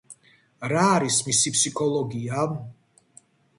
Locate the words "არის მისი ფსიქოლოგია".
0.93-2.49